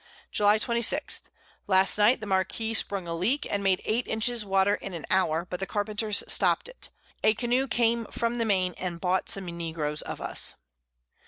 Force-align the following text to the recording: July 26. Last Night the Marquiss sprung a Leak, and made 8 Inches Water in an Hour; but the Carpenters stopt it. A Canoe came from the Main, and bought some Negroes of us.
July 0.31 0.57
26. 0.57 1.21
Last 1.67 1.99
Night 1.99 2.21
the 2.21 2.25
Marquiss 2.25 2.79
sprung 2.79 3.07
a 3.07 3.13
Leak, 3.13 3.45
and 3.47 3.61
made 3.61 3.83
8 3.85 4.07
Inches 4.07 4.43
Water 4.43 4.73
in 4.73 4.95
an 4.95 5.05
Hour; 5.11 5.45
but 5.47 5.59
the 5.59 5.67
Carpenters 5.67 6.23
stopt 6.27 6.67
it. 6.67 6.89
A 7.23 7.35
Canoe 7.35 7.67
came 7.67 8.05
from 8.05 8.39
the 8.39 8.45
Main, 8.45 8.73
and 8.79 8.99
bought 8.99 9.29
some 9.29 9.45
Negroes 9.45 10.01
of 10.01 10.19
us. 10.19 10.55